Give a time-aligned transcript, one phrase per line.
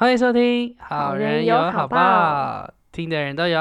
[0.00, 0.40] 欢迎收听
[0.78, 3.58] 《好人人有好报报》，听的人都有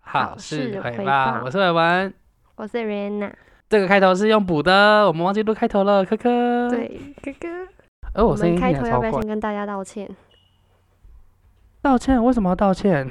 [0.00, 1.42] 好好事事回回报。
[1.44, 2.14] 我是伟文，
[2.56, 3.30] 我是 Rihanna，
[3.68, 7.48] 这个开头是用补的，我们忘记录开头了，科科。，对，科科，
[8.14, 9.26] 而我我们开头要不要先。
[9.26, 10.08] 跟大家道歉？
[11.82, 12.24] 道歉？
[12.24, 13.06] 为什么要道歉？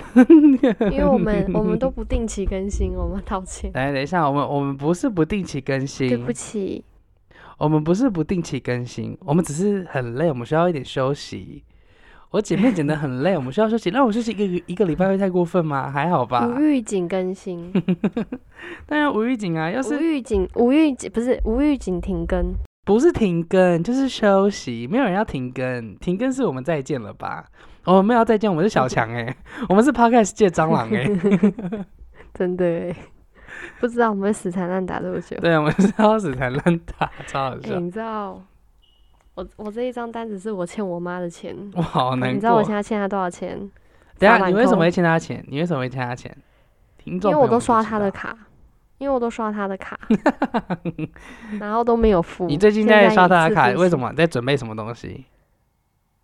[0.92, 6.84] 因为我们 我们都不定期更新，我们道歉，来，等一下，我们我们不是不定期更新对新不，起。
[7.60, 11.64] 我们不是不定期更新，我们只是很累，我们需要一点休息。
[12.34, 13.92] 我剪片剪得很累，我们需要休息。
[13.92, 15.92] 那我休息一个一个礼拜会太过分吗？
[15.92, 16.60] 还好吧无。
[16.60, 17.72] 预警更新，
[18.88, 27.46] 当然无预警啊，要是无是预警，无预警不是无预警停更，不是停更就是休息，没有人要停更，停更是我们再见了吧？
[27.86, 29.38] 我们没有要再见，我们是小强哎、
[29.70, 31.06] 我们是 podcast 界蟑螂哎
[32.34, 32.96] 真的耶，
[33.80, 35.38] 不知道我们会死缠烂打多久。
[35.40, 38.42] 对，我们是要死缠烂打，超好哎、笑，你知道，
[39.36, 42.64] 我我这一张单子是我欠我妈的钱，我好难你知道我。
[42.64, 43.58] 现在欠她多少钱？
[44.20, 45.44] 等一下你为什么会欠她钱？
[45.48, 46.36] 你为什么会欠她钱？
[47.06, 48.38] 因为我都刷她的卡，
[48.98, 50.00] 因为我都刷她的卡，
[51.60, 52.46] 然后都没有付。
[52.48, 53.70] 你最近在刷她的卡？
[53.72, 55.26] 为什么在准备什么东西？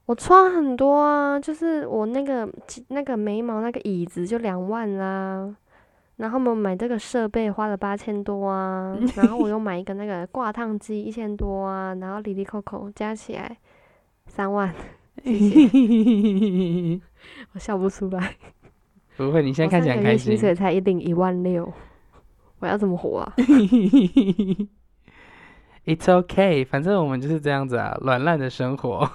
[0.05, 2.47] 我刷很多啊，就是我那个
[2.87, 5.53] 那个眉毛那个椅子就两万啦，
[6.19, 13.57] 然后我们买这个设备花了八千多啊，然后我又 买一个那个挂烫机一千多啊，然后里里扣扣加起来
[14.25, 14.75] 三万，
[17.53, 18.35] 我笑不出来。
[19.15, 20.37] 不会，你现在看起来很开心我三个月薪。
[20.37, 21.71] 水才一领一万六，
[22.59, 23.33] 我要怎么活啊
[25.85, 29.09] ？It's okay，反正我们就是这样子啊，软烂的生活。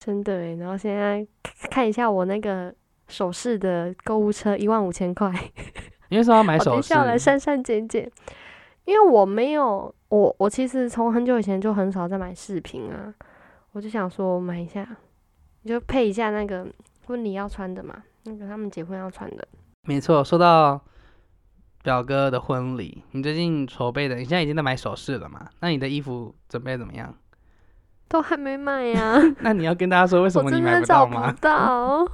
[0.00, 1.24] 真的诶，然后现在
[1.70, 2.74] 看一下我那个
[3.06, 5.32] 首饰的购物车一万五千块，
[6.08, 6.78] 你为什么要买首饰？
[6.78, 8.10] 一下我来删删减减，
[8.84, 13.12] 因为我没有我我其实从很久以前就很少在买饰品啊，
[13.72, 14.88] 我就想说买一下，
[15.62, 16.66] 你就配一下那个
[17.06, 19.46] 婚礼要穿的嘛，那个他们结婚要穿的。
[19.82, 20.80] 没错，说到
[21.82, 25.48] 表哥的婚礼，你最近筹备的，你现在已经在买首饰了嘛？
[25.60, 27.14] 那你的衣服准备怎么样？
[28.08, 31.36] 都还没买呀、 那你要跟大家说为什我真么你买的找不不到吗？
[31.38, 32.08] 到，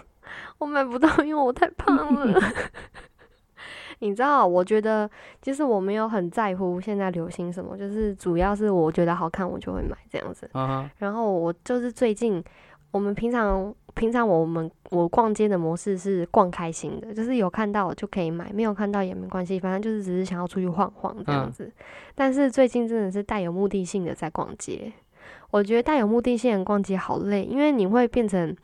[0.56, 2.40] 我买不到，因为我太胖了。
[4.00, 5.08] 你知道，我觉得
[5.40, 10.48] 其实我没有很在乎现在流行什么，就是主要是我觉得好看，我就会买这样子。
[10.98, 12.42] 然后我就是最近，
[12.90, 21.72] 我们平常平常我们我逛街的模式是逛开心的，就是有看到就可以买，没有看到也没关系，反正就是只是想要出去晃晃这样嗯子。
[22.14, 24.92] 但是最近真的是带有目的性的在逛街，
[25.50, 28.54] 我觉得带有目的性的逛街好累，因为你会变成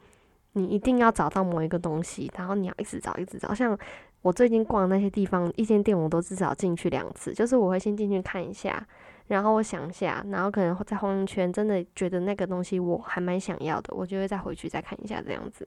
[0.53, 3.79] 你一定要找到某一个东西，然后你要一直找一直找，像。
[4.23, 8.87] 我最近逛的那些地方，一间店我都至少进去两次，就是我会先进去看一下，
[9.29, 15.67] 然后我想一下，然后可能再晃一圈，真的觉得那个东西我还蛮想要的，我就会再回去再看一下这样子。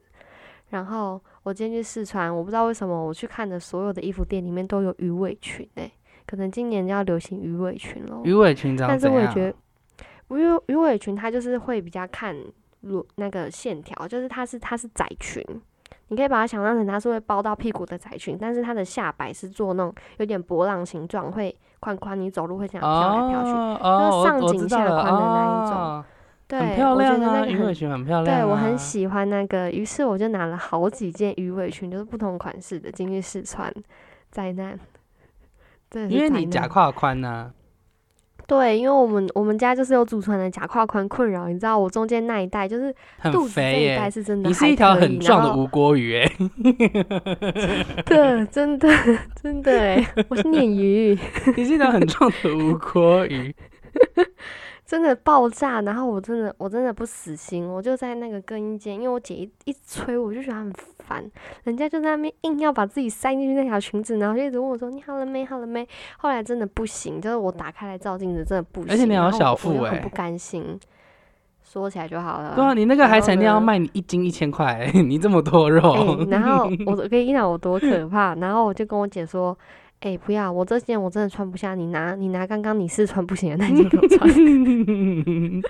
[0.70, 5.92] 然后我今天去试穿，我不知道为什么我去看的所有的衣服店里面都有鱼尾裙诶、
[6.26, 8.22] 可能今年要流行鱼尾裙咯。
[8.24, 9.08] 鱼尾裙长但是？
[9.08, 9.54] 我也觉得
[10.36, 12.36] 鱼鱼尾裙它就是会比较看
[12.80, 15.44] 裸那个线条，就是它是它是窄裙，
[16.14, 23.50] 你可以把它想象成它是会包到屁股的窄裙，但是它的下摆是做那种有点波浪形状，会宽宽，你走路会这样飘来飘去。
[23.50, 26.04] 哦哦，我上紧下宽的那一种哦
[26.46, 28.40] 对，很漂我觉亮啊，得那个鱼尾裙很漂亮、啊。
[28.40, 33.72] 对我很喜欢那个，于是我就拿了好几件鱼尾裙，就是不同款式的进去试穿，
[34.30, 34.78] 灾难。
[35.90, 37.50] 对因为你假胯宽呐、
[38.46, 46.32] 对，因为我们我们家就是有祖传的假胯宽困扰，你知道我中间那一带就是很肚子这一带是真的 你是一条很壮的无锅鱼哎、
[48.04, 48.88] 对，真的
[49.42, 51.18] 真的哎，我是鲶鱼，
[51.56, 53.54] 你是一条很壮的无锅鱼。
[54.86, 60.70] 真的爆炸，然后我真的我真的不死心，我就在那个更衣间，因为我姐一一直催我，我就觉得很
[61.06, 61.24] 烦，
[61.64, 65.86] 人家就在那边硬要把自己塞进去那条裙子，然后就一直问我说你好了没，好了没？
[66.18, 70.78] 后来真的不行，就是我打开来照镜子真的不行，而且你好小腹欸很不甘心，
[71.62, 76.16] 说起来就好了，对啊，你那个海产店要卖你一斤一千块、 你这么多肉。
[76.22, 79.56] 哎、然后我 我跟你讲我多可怕，然后我就跟我姐说，
[80.04, 84.28] 哎、不要，我这件我真的穿不下，你拿你拿刚刚你试穿不行的那件给我穿，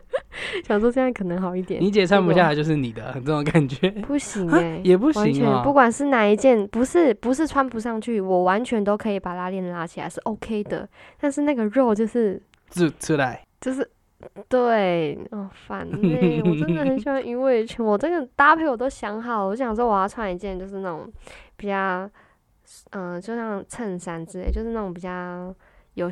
[0.66, 1.80] 想说这样可能好一点。
[1.80, 10.88] 你姐穿不下来就是你的这种感觉， 不行啊哎、也不完行哦、全不管是哪一件，不是不是穿不上去，我完全都可以把拉链拉起来是 OK 的，
[11.20, 13.88] 但是那个肉就是出出来，就是。
[14.48, 15.98] 对，哦，烦呢、
[16.46, 21.06] 我真的很喜欢鱼尾裙，我这个搭配我都想好，我想说我要穿一件就是那种
[21.58, 22.08] 比较，
[22.90, 25.54] 嗯、就像衬衫之类，就是那种比较
[25.94, 26.10] 有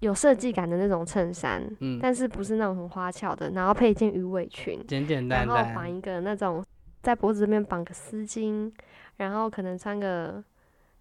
[0.00, 5.90] 有设计感的那种衬衫，嗯，但是不是那种很花俏的，然后配一件鱼尾裙，简简单单然后绑。
[5.90, 6.64] 一个那种
[7.02, 8.70] 在脖子这边绑个丝巾，
[9.16, 10.42] 然后可能穿个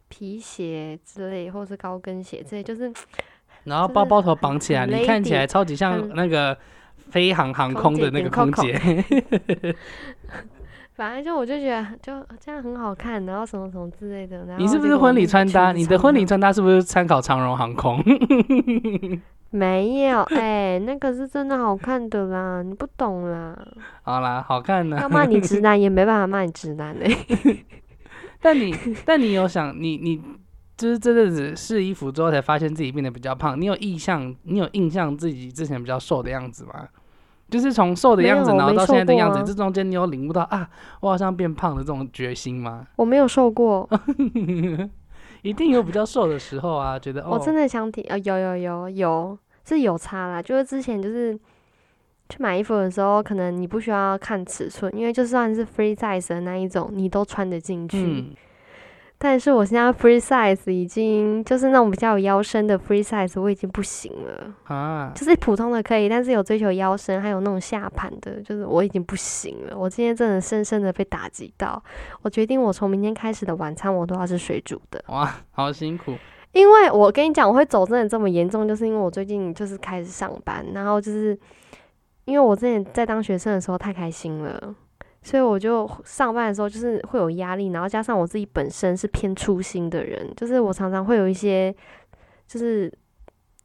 [0.07, 2.91] 皮鞋之类，或是高跟鞋之类，就是
[3.65, 6.57] 然后包包头绑起来，你看起来超级像那个
[6.97, 8.79] 飞航航空的那个空姐。
[10.95, 14.45] 反正就我就觉得就这样很好看，然后什么什么之类的。
[14.45, 15.71] 然后你是不是婚礼穿搭？
[15.71, 18.03] 你的婚礼穿搭是不是参考长荣航空？
[19.49, 20.21] 没有？
[20.35, 23.57] 哎、那个是真的好看的啦，你不懂啦。
[24.03, 25.09] 好啦，好看呢要。
[25.09, 27.17] 骂你直男 也没办法骂你直男哎、
[28.41, 28.75] 但你
[29.05, 30.21] 但你有想你你
[30.75, 36.87] 就是这阵子试衣服之后才发现自己变得比较胖，你有印象你有印象自己之前比较瘦的样子吗？
[37.53, 40.67] 就是从瘦的样子，然后到现在的样子，啊这中间你有领悟到啊，
[41.01, 42.87] 我好像变胖的这种决心吗？
[42.95, 43.87] 我没有瘦过，
[45.43, 51.37] 一定有比较瘦的时候啊，觉得哦，我真的想体呃有有有有是有差啦，就是之前就是
[52.29, 57.97] 去买衣服的时候，可能你不需要看尺寸，因为就算是 free size 的那一种，你都穿得进去。
[57.97, 58.31] 嗯，
[59.23, 64.53] 但是我现在 free size 已经就是那种比较有腰身的 free size，我已经不行了。
[64.65, 69.77] 啊，就是普通的可以，但是有追求腰身，还有那种下盘的，就是我已经不行了。
[69.77, 71.81] 我今天真的深深的被打击到，
[72.21, 76.13] 我决定我从明天开始的晚餐我都要是水煮的，哇，好辛苦，
[76.51, 81.39] 因为我跟你讲，我会走真的这么严重，就是因为我最近就是开始上班，然后就是
[82.25, 84.75] 因为我之前在当学生的时候太开心了。
[85.23, 91.73] 所以我就上班的时候就是会有压力，然后加上我自己本身是偏粗心的人，就是我常常会有一些
[92.47, 92.91] 就是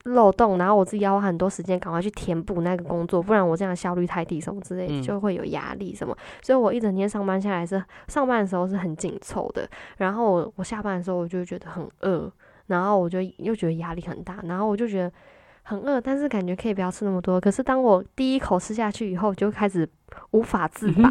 [0.05, 6.16] 漏洞，然后我自己要花很多时间赶快去填补那个工作，不然我这样效率太低什么之类就会有压力什么。
[6.40, 12.32] 所以我一整天上班下来是上班的时候是很紧凑的，然后我我下班的时候我就觉得很饿，
[12.69, 15.12] 然后我就又觉得压力很大，然后我就觉得
[15.69, 17.38] 很饿，但是感觉可以不要吃那么多。
[17.38, 19.87] 可是当我第一口吃下去以后，就开始
[20.31, 21.11] 无法自拔了。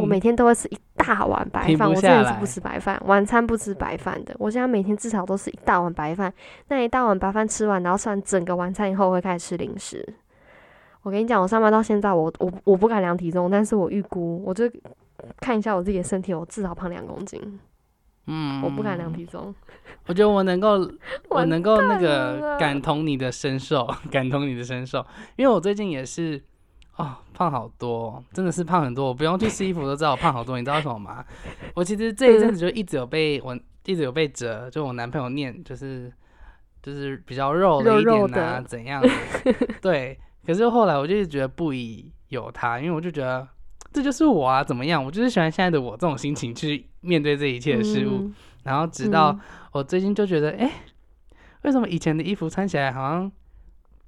[0.00, 4.32] 我每 天都会吃一大碗白饭，我真的是不吃白饭，晚餐不吃白饭的。
[4.38, 6.32] 我现在每天至少都是一大碗白饭，
[6.68, 10.06] 那一大碗白饭吃完，然后吃完整个晚餐以后，我会开始吃零食。
[11.02, 14.70] 我跟你讲，我上班到现在，我我我不敢量体重，但是我预估，我就
[15.40, 17.58] 看一下我自己的身体，我至少胖两公斤，
[18.26, 19.54] 嗯，我不敢量体重。
[20.06, 20.90] 我觉得我能够，
[21.28, 25.04] 我能够那个感同你的身受， 感同你的身受，
[25.36, 26.42] 因为我最近也是，
[26.96, 31.24] 哦，胖好多，真的是胖很多，我不用去试衣服都知道我胖好多，你知道为什么吗？
[31.74, 36.12] 我其实这一阵子就一直有被我一直有被折，就我男朋友念，就是
[36.82, 39.08] 就是比较肉了一点啊，的怎样的？
[39.80, 43.46] 对，可是后来我就一直觉得不宜有他，因为我就觉得
[43.92, 45.04] 这就是我啊，怎么样？
[45.04, 48.24] 我就是喜欢现在的我这种心情去面对这一切的事物。
[48.24, 49.40] 嗯然后直到嗯
[49.72, 50.70] 我最近就觉得，哎、
[51.62, 53.32] 为什么以前的衣服穿起来好像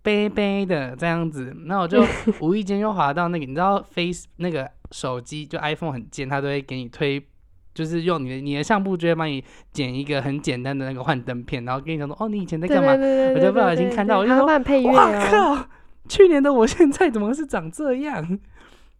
[0.02, 1.56] 背背的这样子？
[1.64, 2.04] 那我就
[2.40, 7.26] 无意间又滑到那个，你知道 Face 那个手机就 iPhone 很贱，它都会给你推。
[7.74, 9.42] 就是用你的你的相簿就会帮你
[9.72, 15.56] 剪一个很简单的那个幻灯片，然后跟你讲说，哦，你以前在干嘛我就不小心看到我就说帮你配乐哇哦。
[15.56, 15.68] 靠！
[16.06, 18.38] 去年的我现在怎么是长这样？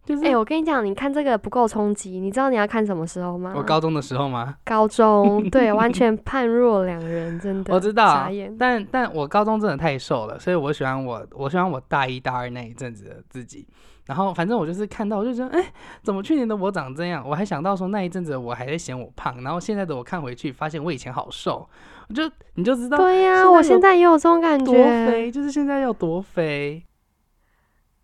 [0.05, 3.53] 就是哎、我跟你讲，你看这个不够冲击，你知道你要看什么时候吗？
[3.55, 4.55] 我高中的时候吗？
[4.65, 7.73] 高中，对， 完全判若两人，真的。
[7.73, 8.27] 我知道，
[8.59, 13.65] 但但我高中真的太瘦了，所以我喜欢我我喜欢我大一大二那一阵子的自己。
[14.05, 15.63] 然后反正我就是看到，我就觉得，哎、
[16.01, 17.23] 怎么去年的我长这样？
[17.25, 21.65] 我还想到说那一阵子我还在嫌我胖，然后现在的我看回去，发现我以前好瘦，
[22.09, 25.07] 我就你就知道对呀、我现在也有这种感觉多觉。
[25.07, 26.83] 肥，就是现在要多肥，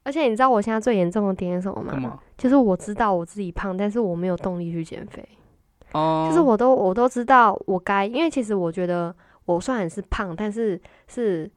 [0.10, 1.96] 而且你知道我现在最严重的点是什么吗？
[1.96, 2.20] 么？
[2.36, 5.24] 就是我知道我自己胖，但是我没有动力去减肥。
[5.92, 11.48] 哦，就是我都我都知道我该，因为其实我觉得我虽然是胖，但是是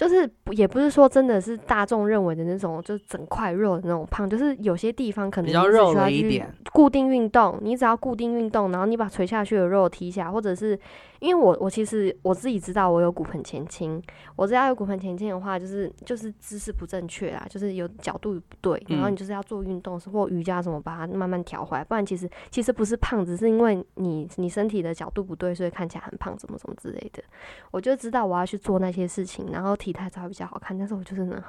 [0.00, 10.78] 就是也不是说真的是大众认为的那种，就是整块肉的那种胖，就是有些地方可能比较肉需要去了一点，固定运动，你只要固定运动，然后你把垂下去的肉提起来，或者是
[11.18, 14.02] 因为我我其实我自己知道我有骨盆前倾，
[14.36, 27.22] 我知道有骨盆前倾的话，就是就是姿势不正确啦，就是有角度不对，然后嗯你就是要做运动或瑜伽什么，把它慢慢调回来，不然其实其实不是胖，只是因为你你身体的角度不对，所以看起来很胖，怎么怎么之类的。
[27.70, 31.42] 我就知道我要去做那些事情，然后体态才会比较好看，但是我就是呢。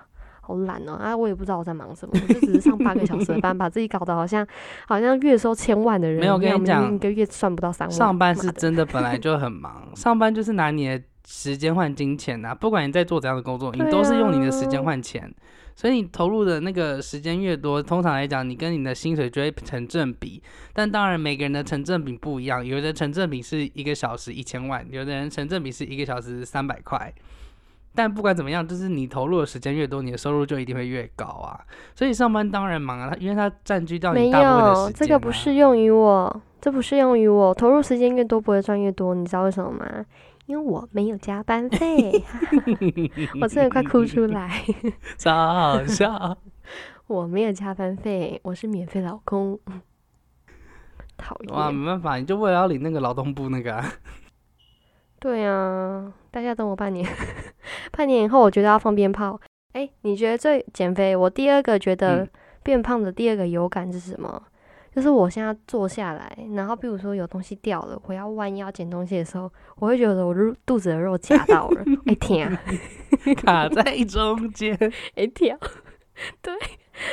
[0.44, 1.16] 好懒哦、啊！
[1.16, 4.46] 我也不知道我在忙什么，我就只是上八个小时的班， 把自己搞得好像
[4.88, 7.96] 好像月收千万的人没有跟你讲一个月赚不到三万。
[7.96, 15.32] 上班是真的本来就很忙，上班就是拿你的时间换金钱呐、不管你在做怎样的工作，你都是用你的时啊间换钱。
[15.76, 20.42] 所以你投入的那个时间越多，通常来讲，你跟你的薪水就会成正比。
[20.74, 27.14] 但当然，每个人的成正比不一样，有的成正比是一个小时一千万，有的人成正比是一个小时三百块。
[27.94, 31.60] 但不管怎么样，就是你投入的时间越多，你的收入就一定会越高啊。
[31.94, 34.96] 所以上班当然忙啊，它因为它占据掉没你大部分的有，时间、啊。
[35.00, 37.54] 这个不适用于我，这不适用于我。
[37.54, 40.06] 投入时间越多，不会赚越多，你知道为什么吗？
[40.48, 42.12] 因为我没有加班费，
[43.42, 44.64] 我真的快哭出来。
[45.18, 46.38] 超好笑。
[47.08, 49.60] 我没有加班费，我是免费老公。
[51.18, 51.76] 讨哇，厌。
[51.76, 53.94] 没办法，你就为了要领那个劳动部那个、啊，
[55.20, 57.08] 对啊，大家等我半年，
[57.92, 59.40] 半年以后我觉得要放鞭炮。
[59.74, 61.16] 哎、你觉得最减肥？
[61.16, 62.30] 我第二个觉得嗯
[62.64, 64.42] 变胖的第二个有感是什么？
[64.94, 72.62] 就是我现在坐下来，然后比如说有东西掉了，我要弯腰捡东西的时候，我会觉得我肉肚子的肉夹到了，哎天啊，
[73.42, 74.78] 卡在中间。
[75.16, 75.60] 哎天啊，
[76.42, 76.54] 对，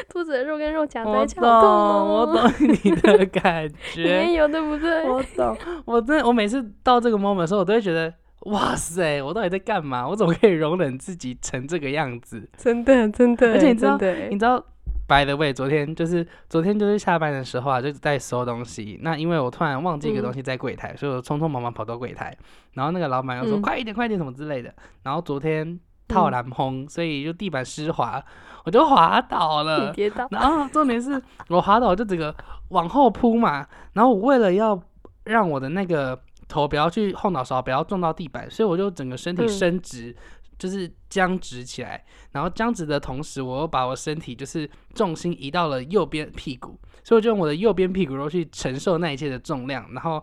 [0.09, 2.27] 肚子的肉跟肉夹在我一起，懂，好痛哦。
[2.27, 4.35] 我懂你的感觉也。
[4.35, 5.09] 有对不对？
[5.09, 10.09] 我懂，我真的，我每次到这个 moment 的时候，我都会觉得，哇塞，我到底在干嘛？
[10.09, 12.49] 我怎么可以容忍自己成这个样子？
[12.57, 13.99] 真的真的，而且你知道
[14.31, 14.65] 你知道
[15.09, 18.99] ，by the way，昨天就是昨天就是下班的时候啊，就在收东西。
[19.03, 22.37] 那因为我突然忘记一个东西在柜台，所以我匆匆忙忙跑到柜台，
[22.75, 24.73] 然后那个老板又说、嗯快一点，快一点什么之类的。
[25.03, 28.23] 然后昨天套篮轰，所以就地板湿滑，
[28.65, 29.93] 我就滑倒了。
[29.93, 32.35] 跌倒，然后重点是我滑倒就整个
[32.69, 34.81] 往后扑嘛，然后我为了要
[35.25, 36.19] 让我的那个
[36.49, 40.17] 头不要去后脑勺不要撞到地板，所以我就整个身体嗯伸直，
[40.59, 42.03] 就是僵直起来。
[42.33, 50.23] 然后僵直的同时，我又把我身体就是重心移到了右边屁股，所以我就用我的右边屁股肉去承受那一切的重量，然后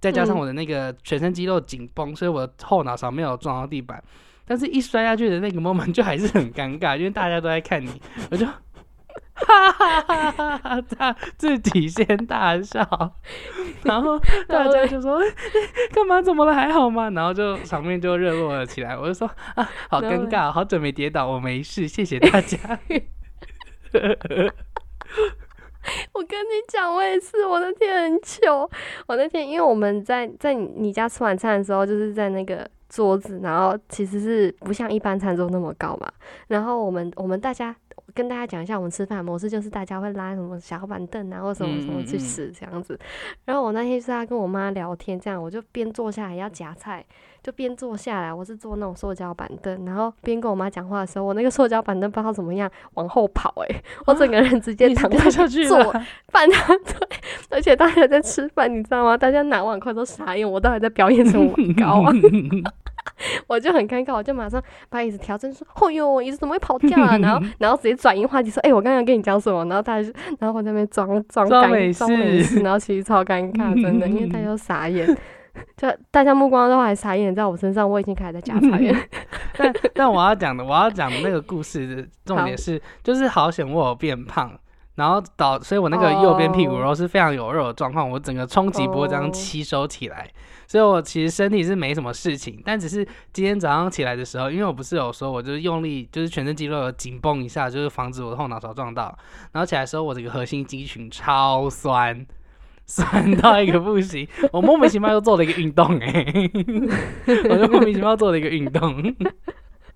[0.00, 4.02] 再加上嗯我的那个全身肌肉紧绷，所以我的后脑勺没有撞到地板。
[4.50, 8.46] 但是，一摔下去的那个 moment 就还是很尴尬，因为大家都在看你，我就
[9.34, 12.80] 哈哈哈哈哈他自己先大笑，
[13.84, 15.20] 然后大家就说
[15.92, 16.20] 干嘛？
[16.20, 16.52] 怎么了？
[16.52, 17.08] 还好吗？
[17.10, 18.96] 然后就场面就热络了起来。
[18.96, 22.58] 我就说啊，好尴尬，好久没跌倒，我没事，谢谢大家。
[26.12, 28.68] 我跟你讲，我也是，我那天很糗。
[29.06, 36.12] 我那天因为我们在在你你家吃晚餐的时候，就是在那个桌子，然后其实是不像一般餐桌那么高嘛。
[36.48, 37.74] 然后我们我们大家
[38.14, 42.98] 跟大家讲一下，我们吃饭模式就是大家会拉什么小板凳啊，或什么什么去吃这样子。
[43.44, 47.04] 然后我那天就是在跟我妈聊天，这样我就边坐下来要夹菜，
[47.42, 57.18] 就边坐下来，我是坐那种塑胶板凳，然后边跟我妈讲话的时候，我那个塑胶板凳不知道怎么样往后跑、欸，我整个人直接 躺在掉下去坐了，饭堂对，
[57.50, 59.16] 而且大家在吃饭，你知道吗？
[59.16, 62.12] 大家拿碗筷都傻眼，我到底在表演什么碗糕啊？
[63.46, 75.06] 我就很尴尬，我就马上把椅子调正说：“哦哟，椅子怎么会跑掉啊？”然后， 然后直接转移话题说：“哎、我刚刚跟你讲什么？”然后大家就，然后我在那边装装尴装没装没事事，然后其实超尴尬，真的，因为大家都傻眼，
[75.76, 78.94] 就大家目光都还傻眼在我身上，我已经开始在假傻眼。
[79.56, 84.52] 但但我要讲的，我要讲的那个故事的重点是，就是好险我有变胖，
[84.98, 90.28] 然后导，所以我那个右边屁股哦肉是非常有肉的状况，我整个冲击波这样哦吸收起来，
[90.66, 99.16] 所以我其实身体是没什么事情，但只是今天早上起来的时候，因为我不是有说我就是用力，就是全身肌肉有紧绷一下，就是防止我的后脑勺撞到，
[99.52, 102.26] 然后起来的时候我这个核心肌群超酸。
[102.90, 106.24] 酸到一个不行，我莫名其妙又做了一个运动哎、
[107.50, 109.14] 我就莫名其妙做了一个运动，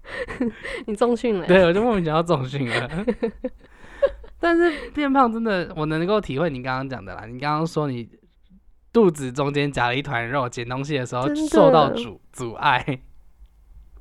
[0.85, 1.47] 你重训了？
[1.47, 3.07] 对，我就莫名其妙重训了。
[4.43, 7.27] 但是变胖真的，我能够体会你刚刚讲的啦。
[7.27, 8.09] 你刚刚说你
[8.93, 12.85] 肚子中间夹了一团肉，捡东西的时候受到阻阻碍。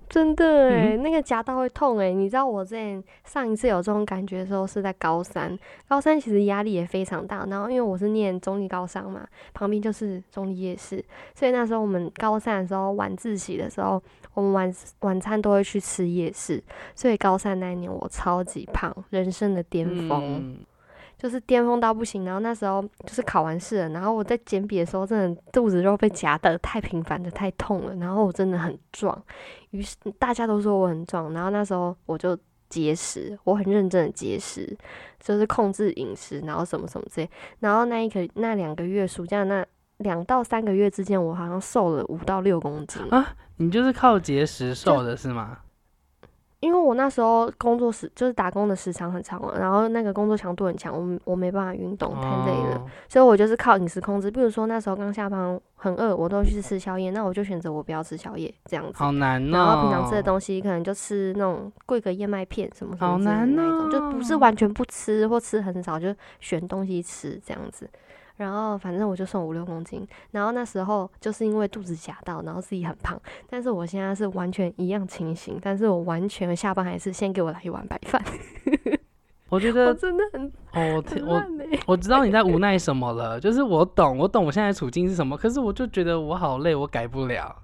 [0.10, 5.58] 真的哎、嗯那个夹到会痛哎、你知道我之前上一次有这种感觉的时候是在高三，
[5.88, 7.46] 高三其实压力也非常大。
[7.46, 11.02] 然后因为我是念中立高商嘛，旁边就是中立夜市，
[11.34, 16.64] 所以那时候我们高三的时候晚自习的时候，我们晚晚餐都会去吃夜市。
[16.96, 20.38] 所以高三那一年我超级胖，人生的巅峰。
[20.38, 20.58] 嗯
[21.18, 22.26] 就是巅峰到不行。
[22.26, 29.24] 然后那时候就是考完试了，然后我在减笔的时候，真的肚子肉被夹的太频繁的太痛了，然后我真的很壮，
[29.70, 32.36] 于是大家都说我很壮，然后那时候我就
[32.70, 34.76] 节食，我很认真的节食，
[35.20, 37.30] 就是控制饮食，然后什么什么之类。
[37.60, 39.64] 然后那一个那两个月暑假那
[40.01, 43.01] 两到三个月之间，我好像瘦了五到六公斤。
[43.10, 45.58] 啊，你就是靠节食瘦的是吗？
[46.60, 52.75] 因为我那时候工作时就是打工的时长很长了，然后那个工作强度很强，我我没办法运动，太累了。
[52.75, 54.29] 哦所以我就是靠饮食控制。
[54.29, 58.93] 比如说那时候刚下班很饿，我都去吃宵夜，那我就选择我不要吃宵夜这样子。
[58.96, 59.58] 好难哦。
[59.58, 67.89] 然后平常吃的东西可能就吃那种桂格燕麦片什么什好么之类的难那一种，就不是哦完全不吃或吃很少，就选东西吃这样子。
[68.42, 78.20] 然后反正我就瘦五六公斤，然后那时候就是因为肚子夹到，然后自己很胖，但是我现在是完全一样清醒，但是我完全下班还是先给我来一碗白饭。
[79.50, 87.56] 我 我觉得真的很哦，我很我知道你在无奈什么了，就是我懂，我懂我现在处境是什么，可是我就觉得我好累，我改不了。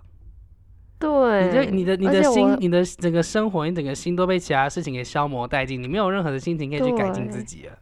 [1.00, 7.74] 对，你就你的你的心，你的整个生活，你整个心都被其他事情给消磨殆尽，你没有任何的心情可以去改进自己了。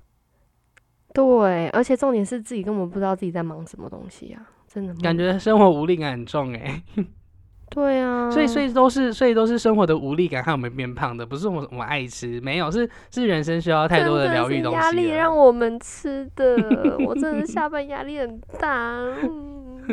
[1.15, 6.83] 对，而且重点是自己根本不知道自己在忙什么东西啊，真的感觉生活无力感很重哎、
[7.71, 15.07] 对啊，所以所以都是所以都是生活的无力感害我们变胖的，不是我们我们爱吃，没有是是人生需要太多的疗愈东西压力。
[15.09, 18.91] 让我们吃的，我真的下班压力很大。
[19.23, 19.85] 嗯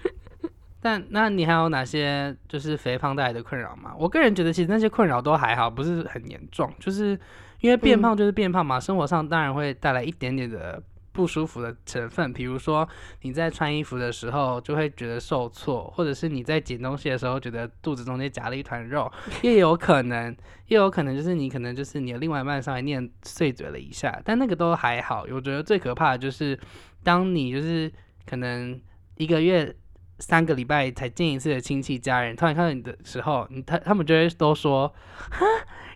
[0.81, 3.93] 但那你还有哪些就是肥胖带来的困扰吗？
[3.99, 7.19] 我个人觉得其实那些困扰都还好，不是很严重，就是
[7.67, 10.81] 因为变嗯胖就是变胖嘛，生活上当然会带来一点点的
[11.11, 12.89] 不舒服的成分，比如说
[13.23, 19.11] 你在穿衣服的时候就会觉得受挫，或者是你在捡东西的时候觉得肚子中间夹了一团肉，
[19.43, 20.31] 也有可能，
[20.69, 25.27] 也有可能就是你可能就是你的另外一半稍微念碎嘴了一下，但那个都还好。
[25.33, 26.57] 我觉得最可怕的就是
[27.03, 27.93] 当你就是
[28.25, 28.81] 可能
[29.17, 29.75] 一个月。
[30.19, 34.91] 三个礼拜才见一次的亲戚家人，突然看到你的时候，你他他们就会都说
[35.31, 35.45] ：“哈，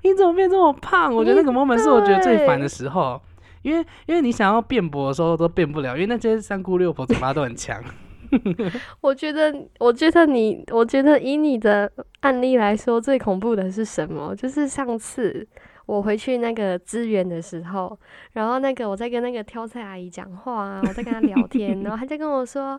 [0.03, 3.21] 你怎么变这么胖？”我觉得那个 moment 是我觉得最烦的时候，
[3.63, 7.83] 因为因为你想要辩驳的时候都辩不了，因为那些三姑六婆嘴巴都很强。
[9.01, 14.37] 我觉得，我觉得你，我觉得以你的案例来说，最恐怖的是什么？
[14.37, 15.49] 就是上次
[15.87, 17.99] 我回去那个支援的时候，
[18.35, 22.79] 然后那个我在跟那个挑菜阿姨讲话啊，我在跟她聊天， 然后她在跟我说。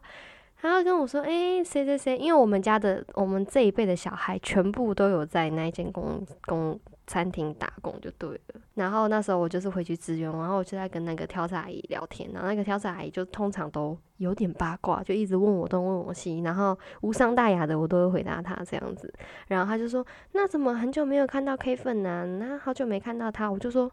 [0.61, 8.61] 他要跟我说，诶，谁谁谁，因为我们家的我们这一辈的小孩全部都有在那一间公公餐厅打工就对了。
[8.75, 19.11] 然后那时候我就是回去支援，然后我就在跟那个挑菜阿姨聊天，然后那个挑菜阿姨就通常都有点八卦，就一直问我东问我西，然后无伤大雅的我都会回答她这样子。
[19.47, 23.91] 然后她就说：“那怎么很久没有看到 K 粉呢、那好久没看到他。”我就说：“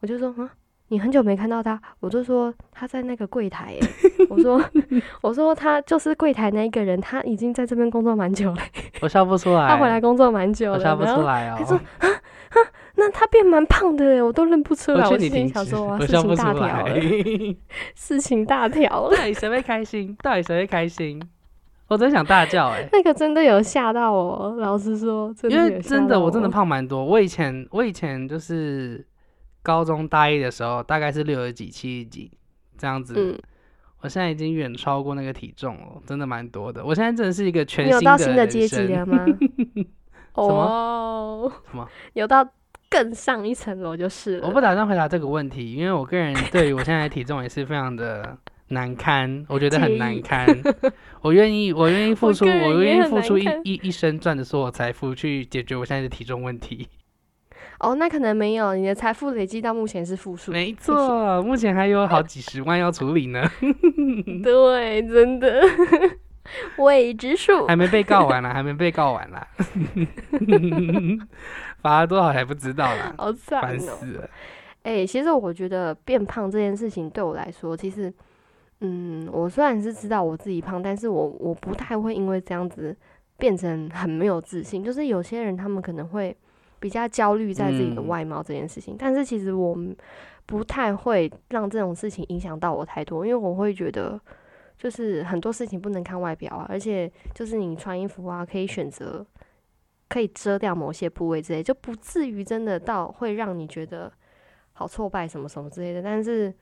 [0.00, 0.52] 我就说啊。”
[0.88, 3.80] 你很久没看到他，我就说他在那个柜台耶。
[4.28, 4.62] 我说
[5.22, 8.58] 我说他就是柜台那一个人，他已经在这边工作蛮久了，
[9.00, 10.78] 我笑不出来，他回来工作蛮久了。
[10.78, 12.08] 我笑不出来他说哦。
[13.00, 15.08] 那他变蛮胖的耶，我都认不出来。
[15.08, 16.84] 我心里，想说，哇，事情大条。
[16.84, 16.94] 了，
[17.94, 19.16] 事情大条了。
[19.16, 20.16] 到底谁会开心？
[20.20, 21.22] 到底谁会开心？
[21.86, 27.04] 我真想大叫哎、 那个真的有吓到我，老实说，真的因为真的我真的胖蛮多。
[27.04, 29.06] 我以前我以前就是
[29.68, 32.30] 高中大一的时候，大概是六十几、七十几
[32.78, 33.12] 这样子。
[33.14, 33.38] 嗯，
[34.00, 36.82] 我现在已经远超过那个体重了，真的蛮多的。
[36.82, 39.26] 我现在真的是一个全新的到新的阶级了吗？
[40.32, 41.86] 么哦，什么？
[42.14, 42.48] 有到
[42.88, 44.48] 更上一层楼就是了。
[44.48, 50.46] 我不打算回答这个问题，因为我个人对于我现在的体重也是非常的难堪， 我觉得很难堪。
[51.20, 56.88] 我愿意，我愿意付出，我愿意付出一一一生赚的所有财富去解决我现在的体重问题。
[57.80, 60.50] 哦，那可能没有，你的财富累积到目前是负数。
[60.50, 63.42] 没错，目前还有好几十万要处理呢，
[64.42, 65.62] 对，真的
[66.78, 67.66] 未知数。
[67.66, 69.46] 还没被告完啦，还没被告完啦。
[71.80, 73.78] 罚了多少还不知道啦，好惨烦哦！
[73.78, 74.28] 死了。
[74.82, 78.12] 哎、其实我觉得变胖这件事情对我来说，其实，
[78.80, 82.96] 嗯，我虽然是知道我自己胖，但是我我不太会因为这样子
[83.36, 84.82] 变成很没有自信。
[84.82, 86.34] 就是有些人他们可能会
[86.80, 89.76] 比较焦虑在自己的嗯外貌这件事情，但是其实我
[90.46, 94.20] 不太会让这种事情影响到我太多，因为我会觉得。
[94.80, 99.26] 就是很多事情不能看外表啊，而且就是你穿衣服啊，可以选择
[100.08, 104.12] 可以遮掉某些部位之类，就不至于真的到会让你觉得
[104.74, 106.00] 好挫败什么什么之类的。
[106.00, 106.54] 但是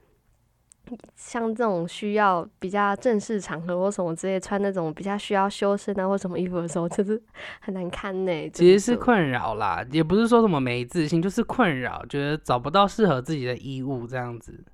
[1.14, 7.20] 像这种需要比较正式场合或什么之类，穿那种比较需要修身啊或什么衣服的时候，就是
[7.60, 14.64] 很难看呢、其实是困扰啦，也不是说什么没自信，就是困扰，觉得找不到适合自己的衣物这样子。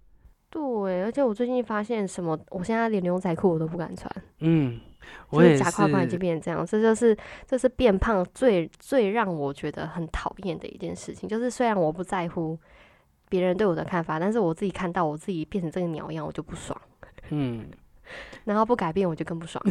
[0.51, 4.79] 对，而且我最近发现什么，我现在连牛仔裤我都不敢穿，嗯，
[5.31, 6.18] 我就是也假胯宽已经。
[6.18, 11.27] 变成这样，这就是这是变胖最最让我觉得很讨厌的一件事情。
[11.27, 12.59] 就是虽然我不在乎
[13.33, 16.79] 别人对我的看法，但是我自己看到我自己变成这个鸟样，我就不爽。
[17.31, 17.66] 嗯，
[18.45, 19.64] 然后不改变我就更不爽，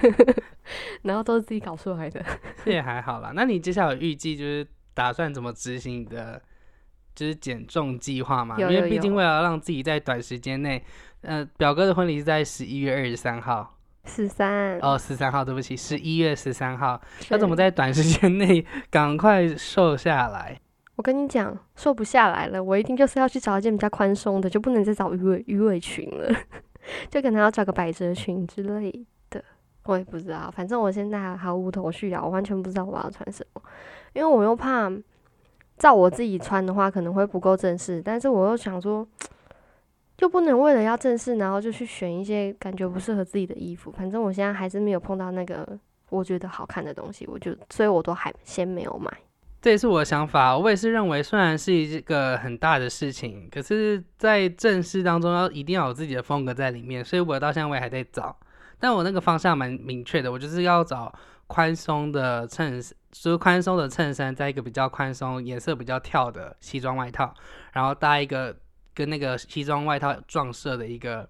[1.00, 2.22] 然后都是自己搞出来的。
[2.62, 3.32] 这也还好啦。
[3.34, 6.42] 那你接下来有预计就是打算怎么执行你的
[7.14, 8.56] 就是减重计划吗？
[8.58, 10.84] 有有因为毕竟为了让自己在短时间内，
[11.22, 20.60] 呃，表哥的婚礼是在十一月二十三号，十三哦，十三号，对不起，十一月十三号，要怎么在短时间内赶快瘦下来？
[20.96, 26.34] 我跟你讲，瘦不下来了，我一定就是要去找一件比较宽松的，就不能再找鱼尾鱼尾裙了，
[27.10, 29.44] 就可能要找个百褶裙之类的。
[29.84, 33.62] 我也不知道，反正我现在毫无头绪啊，我完全不知道我要穿什么，
[34.14, 34.90] 因为我又怕
[35.76, 39.06] 照我自己穿的话可能会不够正式，但是我又想说，
[40.16, 43.90] 就不能为了要正式，然后就去选一些感觉不适合自己的衣服。
[43.90, 45.78] 反正我现在还是没有碰到那个
[46.08, 49.12] 我觉得好看的东西，我就所以我都还先没有买。
[49.66, 58.38] 这也是我的想法，我也是认为，虽然是一个很大的事情，可是，在正式当中要一定要有自己的风格在里面，所以我到现在我也还在找，
[58.78, 61.12] 但我那个方向蛮明确的，我就是要找
[61.48, 67.34] 宽松的衬，就是宽松的衬衫，在一个比较宽松、颜色比较跳的西装外套，
[67.72, 68.56] 然后搭一个
[68.94, 71.28] 跟那个西装外套撞色的一个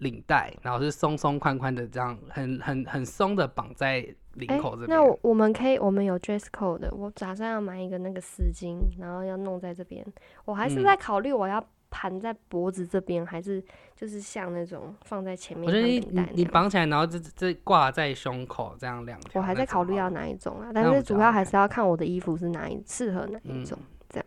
[0.00, 4.06] 领带，然后是松松宽宽的这样，很很很松的绑在。
[4.34, 6.94] 领口这边，那我们可以，我们有 dress code 的。
[6.94, 10.06] 我打算要买一个那个丝巾，然后要弄在这边。
[10.44, 13.60] 我还是在考虑，我要盘在脖子这边，还是
[13.96, 15.66] 就是像那种放在前面。
[15.66, 19.42] 我觉得你你绑起来，然后这这挂在胸口这样两条。
[19.42, 23.76] 我还在考虑要哪一种啊，但是主要还是要看我的衣服是哪一适合哪一种
[24.08, 24.26] 这样。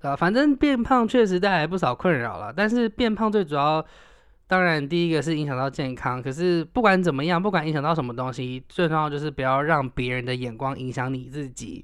[0.00, 3.84] 对啊，反正变胖确实带来不少困扰了，但是变胖最主要。
[4.52, 6.22] 当然，第一个是影响到健康。
[6.22, 11.82] 可是不管怎么样，不管影响到什么东西，最重要就是不要让别人的眼光影响你自己。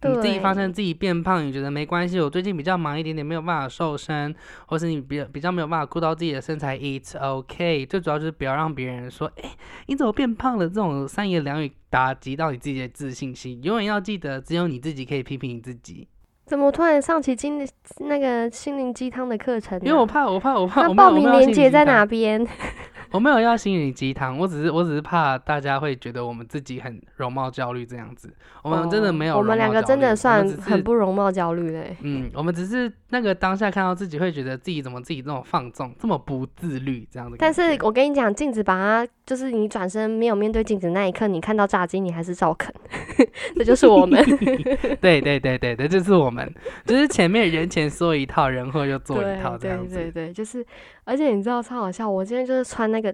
[0.00, 2.18] 你自己发现自己变胖，你觉得没关系。
[2.18, 7.84] 我最近比较忙一点点，没有办法瘦身，或是你比较比较没有办法顾到自己的身材，It's OK。
[7.84, 9.50] 最主要就是不要让别人说：“哎，
[9.84, 13.62] 你怎么变胖了？”这种三言两语打击到你自己的自信心。
[13.62, 16.08] 永远要记得，只有你自己可以批评你自己。
[16.46, 19.78] 怎么突然上起今那个心灵鸡汤的课程？
[19.80, 20.86] 因为我怕，我怕，我怕。
[20.86, 22.46] 那报名链接在哪边？
[23.12, 28.32] 我没有要心灵鸡汤，我只是我只是怕大家会觉得我们自己很容貌焦虑这样子。
[28.62, 31.96] 我们真的没有，我们两个真的算很不容貌焦虑嘞。
[32.02, 37.36] 嗯，我们只是那个当下看到自己会觉得自己怎么自己这种放纵，这么不自律这样的。
[37.38, 42.72] 但是我跟你讲，镜子把它就是你转身没有面对镜子那一刻，你看到炸鸡，你还是照啃。
[43.56, 44.24] 这就是我们。
[45.02, 46.50] 对对对对对，就是我们，
[46.86, 49.96] 就是前面人前说一套，人后又做一套这样子。
[49.96, 50.64] 对对对，就是，
[51.04, 53.12] 而且你知道超好笑，我今天就是穿那个，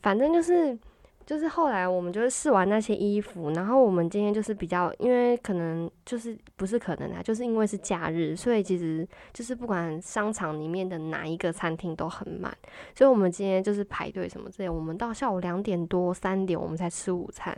[0.00, 0.78] 反正就是。
[1.26, 12.54] 就是后来我们就是试完那些衣服，然后我们今天就是比较，因为可能就是不是可能啊，就是因为是假日，所以其实就是不管商场里面的哪一个餐厅都很满，
[12.94, 17.56] 所以我们今天就是排队什么之类，我们到下午两点多三点我们才吃午餐。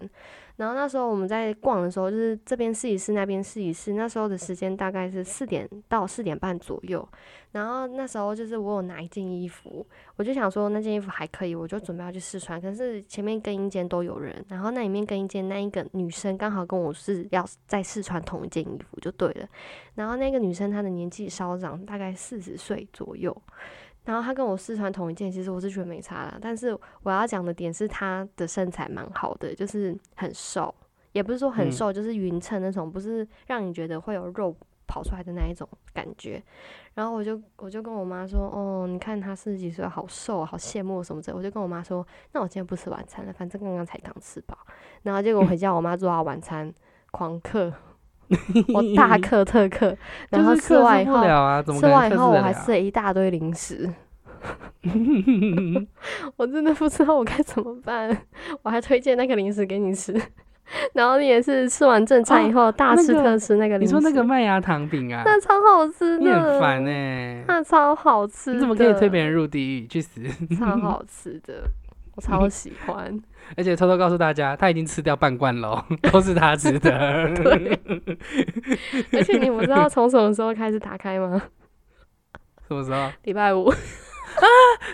[0.56, 3.92] 然后那时候我们在逛的时候，就是这边试一试，那边试一试。
[3.92, 7.06] 那时候的时间大概是四点到四点半左右。
[7.52, 12.60] 然后那时候就是我有拿一件衣服，我就想说那件衣服还可以，我就准备要去试穿。
[12.60, 19.48] 可是前面更衣间都有人，然后那里面更衣间那一个女生刚好跟我是要在试穿同一件衣服，就对了。
[19.94, 23.34] 然后那个女生她的年纪稍长，大概四十岁左右。
[24.06, 26.38] 然后他跟我试穿同一件，其实我是觉得没差啦。
[26.40, 30.74] 但是我要讲的点是，他的身材蛮好的，就是很瘦，
[31.12, 36.42] 也不是说很瘦，就是匀称那种，不是让你觉得会有肉跑出来的那一种感觉。
[36.94, 41.34] 然后我就我就跟我妈说，哦，你看他四十几岁，好瘦，好羡慕什么的。
[41.34, 44.56] 我就跟我妈说，那我今天不吃晚餐了，反正刚刚才刚吃饱。
[45.02, 46.72] 然后结果回家，我妈做好晚餐，
[47.10, 47.72] 狂嗑，
[48.74, 49.96] 我大课特课，
[50.30, 51.22] 然后吃完以后，
[51.78, 53.88] 吃完以后我还吃了一大堆零食，
[56.36, 58.16] 我真的不知道我该怎么办。
[58.62, 60.12] 我还推荐那个零食给你吃，
[60.92, 63.94] 然后你也是吃完正餐以后大吃特吃那个零食。
[63.94, 65.22] 你说那个麦芽糖饼啊？
[65.24, 69.86] 那超好吃，你很烦哎，那超好吃，你怎么可以推别人入地狱？
[69.86, 70.20] 去死！
[70.58, 71.62] 超好吃的，
[72.16, 73.16] 我超喜欢。
[73.56, 76.90] 而且偷偷告诉大家，他已经吃掉半罐喽， 都是他吃的。
[77.36, 77.80] 对。
[79.12, 81.42] 而且你不知道从什么时候开始打开吗？
[82.66, 83.10] 什么时候？
[83.24, 83.66] 礼拜五。
[83.68, 84.44] 啊，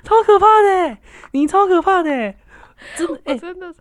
[0.05, 0.97] 超可怕的！
[1.33, 2.11] 你超可怕的，
[2.95, 3.75] 真的哎，真的。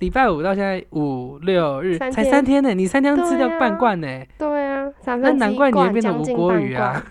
[0.00, 4.06] 礼拜五到现在五六日才三天呢，你三天吃掉半罐呢？
[4.36, 7.02] 对啊，那难怪你会变成无锅鱼啊。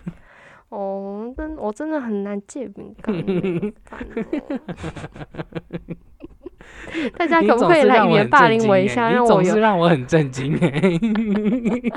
[0.69, 3.15] 哦，真我真的很难戒饼干。
[7.17, 10.71] 大家可不可以来语言霸凌我一下，让我有让我很震惊哎！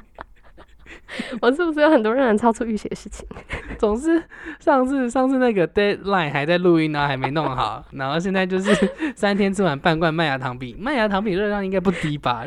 [1.40, 3.27] 我是不是有很多让人超出预期的事情？
[3.79, 4.22] 总是
[4.61, 8.74] 上次上次那个 deadline 还在录音呢，还没弄好，然后现在就是
[9.16, 12.44] 三天吃完半罐麦芽糖饼，麦芽糖饼热量应该不低吧？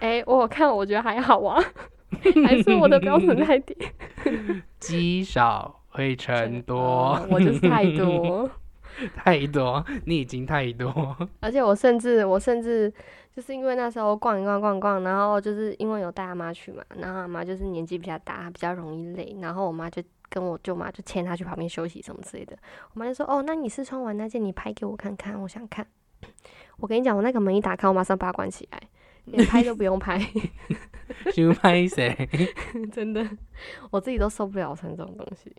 [0.00, 1.60] 哎，我看我觉得还好啊，
[2.46, 3.76] 还是我的标准太低。
[4.78, 5.76] 积少。
[5.92, 8.48] 会成多，我就是太多。
[9.16, 11.16] 太多，你已经太多。
[11.40, 12.92] 而且我甚至我甚至
[13.34, 22.56] 就是因为那时候逛一逛逛逛，然后就是因为有带阿妈去嘛，然后阿妈就是年纪比较大，比较容易累，然后我妈就跟我舅妈就牵她去旁边休息什么之类的。
[22.92, 25.86] 我妈就说：“哦，那你试穿完那件，你拍给我看看，我想看。
[26.78, 28.80] ”我跟你讲，我那个门一打开，我马上把它关起来，
[29.26, 30.18] 连 拍都不用拍，
[31.32, 32.28] 想拍谁？
[32.92, 33.26] 真的，
[33.90, 35.54] 我自己都受不了穿这种东西。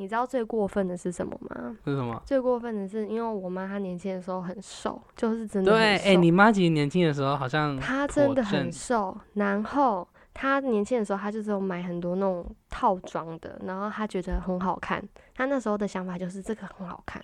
[0.00, 1.76] 你知道最过分的是什么吗？
[1.84, 2.22] 是什么？
[2.24, 15.02] 最过分的是，因为我妈她年轻的时候很瘦，就是真的对，很瘦哎、你妈其实年轻的时候好像她真的很瘦，然后她年轻的时候，她就是有买很多那种套装的，然后她觉得很好看。
[15.34, 17.20] 她那时候的想法就是这个很好看，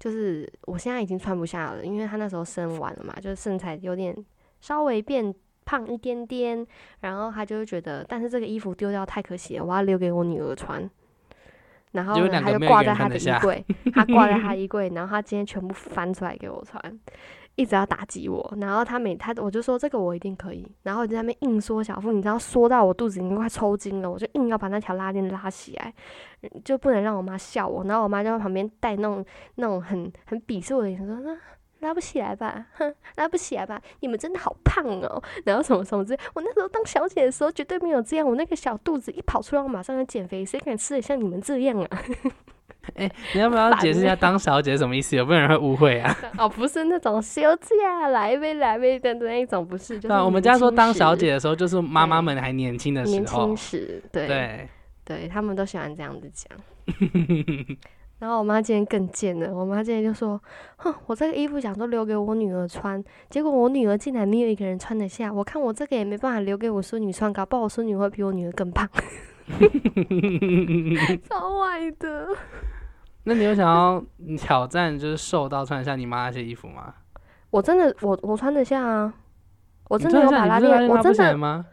[0.00, 4.16] 就是我现在已经穿不下了，因为她那时候生完了嘛，就是身材有点
[4.60, 5.32] 稍微变
[5.64, 6.66] 胖一点点，
[6.98, 10.90] 然后她就会觉得，但是这个衣服丢掉太可惜了，我要留给我女儿穿。
[11.92, 17.00] 然后呢，结果两个她就挂在他的衣柜，他挂在他 衣柜，然后他今天全部翻出来给我穿。
[17.56, 25.92] 一直要打击我，然后他每他我就说这个我一定可以，然后我就在那边硬缩小腹，你知道缩到我肚子已经快抽筋了，我就硬要把那条拉链拉起来，
[26.42, 29.24] 嗯就不能让我妈笑我，然后我妈就在旁边带那种
[29.56, 31.36] 那种很很鄙视我的眼神说，那、
[31.80, 41.88] 拉不起来吧，哼，拉不起来吧，你们真的好胖哦，然后什么什么之类，我那时候当小姐的时候绝对没有这样，我那个小肚子一跑出来，我马上要减肥，谁敢吃的像你们这样啊？
[42.94, 45.14] 哎、你要不要解释一下欸当小姐什么意思？
[45.14, 46.16] 有没有人会误会啊？
[46.38, 53.56] 哦，不是那种休假来呗来呗的那一种，不是，就是对啊，我们家说当小姐的时候，就是妈妈们还年轻的时候年轻。
[53.56, 54.68] 时，对对，
[55.04, 56.48] 对他们都喜欢这样子讲。
[58.18, 60.40] 然后我妈今天更贱了，我妈今天就说
[60.76, 65.32] ：“哼，我这个衣服想说留给我女儿穿，结果我女儿竟然没有一个人穿得下。
[65.32, 68.88] 我看我这个也没办法留给我孙女穿，搞不好我孙女会比我女儿更胖。
[71.28, 72.28] ”超坏的。
[73.22, 74.02] 那你有想要
[74.36, 76.94] 挑战，就是瘦到穿得下你妈那些衣服吗？
[77.50, 79.14] 我真的，我我穿得下啊，
[79.88, 81.64] 我我真的有把拉链，我真的，吗？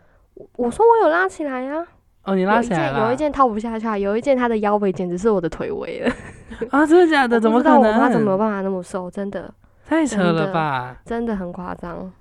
[0.57, 1.87] 我说我有拉起来呀、
[2.25, 6.11] 哦，你拉起来有一件套不下去啊，有一件它的腰围简直是我的腿围了。
[6.71, 7.39] 啊，真的假的？
[7.39, 8.09] 怎么可不知道我妈？
[8.09, 9.09] 怎么有办法那么瘦？
[9.09, 9.53] 真的，
[9.85, 10.97] 太扯了吧！
[11.05, 12.11] 真的很夸张。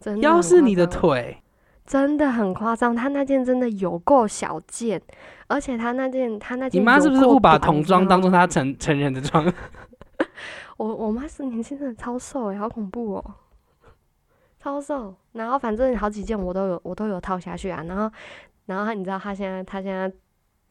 [0.00, 1.42] 真的腰是你的腿，
[1.86, 5.00] 真的很夸张，她那件真的有够小件，
[5.46, 9.50] 而且她那件她那件你妈是不是误把童装当做她成成人的装？
[10.76, 13.24] 我我妈是年轻人超瘦诶，好恐怖哦，
[14.60, 15.14] 超瘦。
[15.32, 18.10] 然后反正好几件我都有我都有套下去啊，然后
[18.66, 20.10] 然后他你知道他现在他现在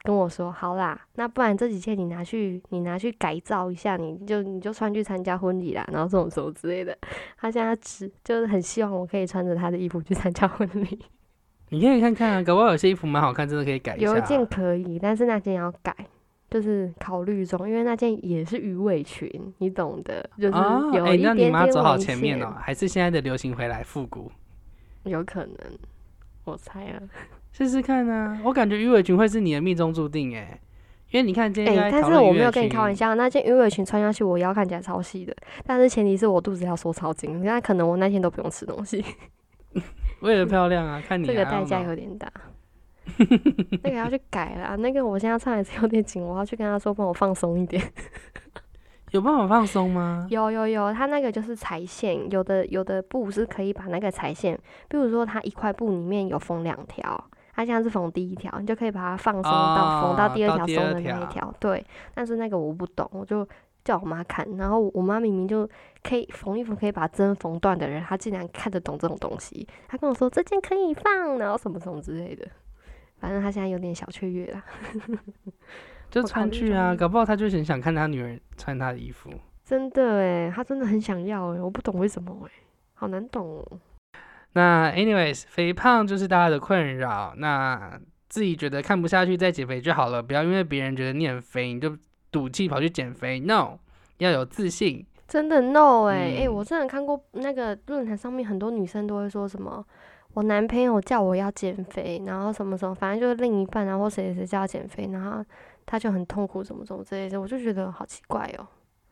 [0.03, 6.97] 跟我说，好啦，那不然这几件你拿去你拿去改造一下，你就你就穿去参加婚礼啦，然后这种什么之类的。
[7.38, 10.99] 他现在只就是很希望我可以穿着他的衣服去参加婚礼。
[11.69, 14.13] 你可以看看啊，搞不好有些衣服蛮好看，真的可以改一下啊。
[14.13, 15.95] 有一件可以，但是那件要改，
[16.51, 24.32] 就是考虑中，因为那件也是鱼尾裙，你懂的，就是啊，有哎，那一点点你妈走好前面哦，还是现在的流行回来复古？
[25.03, 25.58] 有可能，
[26.43, 27.01] 我猜啊。
[27.54, 28.42] 试试看啊！
[28.44, 30.60] 我感觉鱼尾裙会是你的命中注定哎，
[31.12, 35.36] 因为你看今哎、天在但是我没有跟你开玩，笑，那件鱼尾裙穿上去，我腰看起来超细的，
[35.66, 39.06] 但是前提是我肚子要缩超紧，那可能我那天都不用吃东西，
[40.22, 42.28] 为了漂亮啊，看你啊 这个代价有点大。
[43.84, 47.84] 那个要去改啦， 那个我现在穿还是有点紧，我要去跟他说帮我放松一点。
[49.12, 50.26] 有办法放松吗？
[50.32, 61.54] 有有有，它那个就是裁线，有的有的布是可以把那个裁线，比如说它一块布里面有缝两条，它现在是缝第一条，你就可以把它放松到缝到哦第二到第二条松的那一条条。
[61.60, 63.48] 对，但是那个我不懂，我就
[63.84, 65.70] 叫我妈看，然后我妈明明就
[66.02, 72.48] 可以缝衣服可以把针缝断的人，她竟然看得懂这种东西，她跟我说这件可以放，然后什么什么之类的。
[73.20, 74.63] 反正她现在有点小雀跃啦，
[76.10, 79.30] 就穿去啊，搞不好他就很想看他女儿穿他的衣服。
[79.63, 82.52] 真的诶，她真的很想要诶，我不懂为什么诶，
[82.96, 83.80] 好难懂哦。
[84.54, 91.98] 那 anyways，肥胖就是大家的困扰，那自己觉得看不下去再减肥就好了，不要因为别人觉得你很肥，你就
[92.32, 93.39] 赌气跑去减肥。
[93.39, 93.78] No，
[94.18, 95.06] 要有自信。
[95.28, 99.84] 真的 no 哎、哎、嗯我真的看过那个论坛上面很多女生都会说什么，
[100.34, 105.44] 我男朋友叫我要减肥，然后什么什么，反正就是另一半然后谁谁谁叫他减肥，然后
[105.86, 108.68] 他就很痛苦，什么什么之类的，我就觉得好奇怪哦，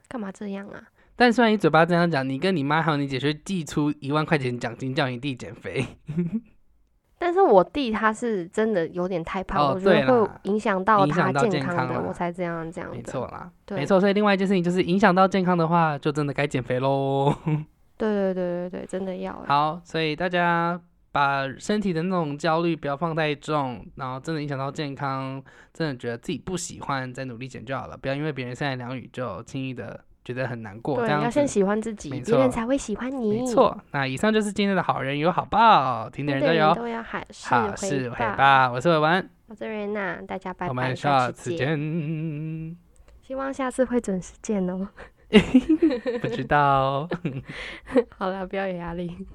[0.08, 0.84] 干嘛这样啊？
[1.22, 5.86] 但虽然你嘴巴这样讲，你跟你妈还有你姐却寄出一万块钱奖金叫你弟减肥。
[7.20, 12.98] 但是我弟他是真的有点太胖，哦我觉得会影响到他到健康的，康我才这样这样的。
[12.98, 14.00] 没错啦，对没错。
[14.00, 17.32] 所以另外一件事情就是影响到健康的话，就真的该减肥喽。
[18.00, 19.46] 对对对对对，真的要欸。
[19.46, 20.82] 好，所以大家
[21.12, 25.40] 把身体的那种焦虑不要放太重，然后真的影响到健康，
[25.72, 30.98] 真的觉得自己不喜欢，再努力减就好了，不要因为别人三言两语就轻易的觉得很难过。
[30.98, 31.48] 对，要先。
[31.48, 33.42] 喜欢自己，没别人才会喜欢你。
[33.42, 38.72] 没，错，那以上就是今天的好人有好报，听的人都有都要好事好报。
[38.72, 41.78] 我是伟文，我是瑞娜，大家拜拜，我们下下次见。
[41.78, 42.78] 见。
[43.22, 44.88] 希望下次会准时见哦。
[46.22, 47.10] 不知道。
[48.18, 49.28] 好了，不要有压力。